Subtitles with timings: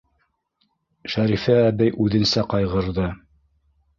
[1.15, 3.13] Шәрифә әбей үҙенсә ҡайғырҙы: